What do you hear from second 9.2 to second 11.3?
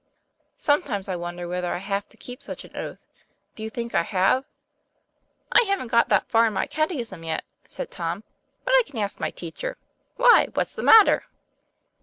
teacher. Why, what's the matter?"